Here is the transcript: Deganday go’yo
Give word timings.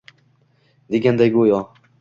Deganday 0.95 1.33
go’yo 1.37 1.63